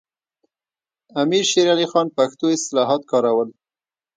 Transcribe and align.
امیر 1.21 1.43
شیر 1.51 1.67
علي 1.73 1.87
خان 1.91 2.07
پښتو 2.17 2.45
اصطلاحات 2.55 3.01
کارول. 3.11 3.49